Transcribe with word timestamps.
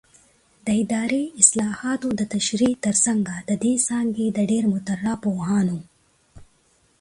د 0.65 0.67
اداري 0.81 1.23
اصطلاحاتو 1.41 2.07
د 2.19 2.21
تشریح 2.35 2.73
ترڅنګ 2.85 3.19
د 3.49 3.51
دې 3.63 3.73
څانګې 3.87 4.25
د 4.31 4.39
ډېری 4.49 4.67
مطرح 4.75 5.03
پوهانو 5.23 5.77